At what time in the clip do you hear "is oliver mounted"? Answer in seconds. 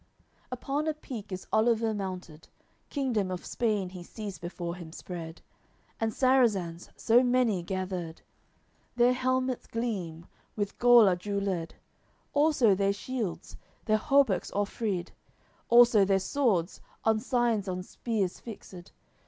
1.31-2.47